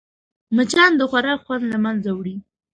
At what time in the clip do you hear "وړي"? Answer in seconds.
2.13-2.35